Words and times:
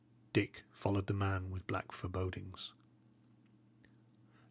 Dick 0.33 0.63
followed 0.71 1.05
the 1.05 1.13
man 1.13 1.51
with 1.51 1.67
black 1.67 1.91
forebodings. 1.91 2.71